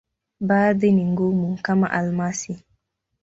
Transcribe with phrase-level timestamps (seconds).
[0.39, 2.63] Baadhi ni ngumu, kama almasi.